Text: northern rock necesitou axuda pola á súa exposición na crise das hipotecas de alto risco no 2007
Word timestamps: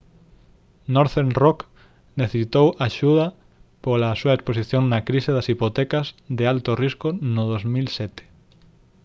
northern 0.95 1.29
rock 1.41 1.59
necesitou 2.21 2.67
axuda 2.87 3.27
pola 3.83 4.13
á 4.13 4.15
súa 4.21 4.35
exposición 4.37 4.83
na 4.91 4.99
crise 5.07 5.31
das 5.33 5.49
hipotecas 5.51 6.07
de 6.37 6.43
alto 6.53 6.71
risco 6.83 7.07
no 7.35 7.43
2007 7.51 8.23